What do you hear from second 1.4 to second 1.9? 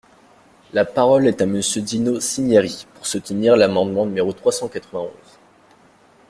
à Monsieur